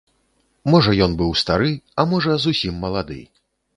Можа 0.75 0.95
ён 1.05 1.13
быў 1.19 1.31
стары, 1.41 1.71
а 1.99 2.07
можа 2.15 2.31
зусім 2.47 2.73
малады. 2.87 3.21